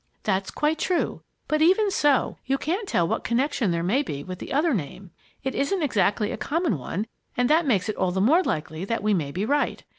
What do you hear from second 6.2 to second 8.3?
a common one, and that makes it all the